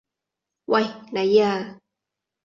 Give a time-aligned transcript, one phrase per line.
[0.65, 0.83] 喂！
[1.13, 1.79] 你啊！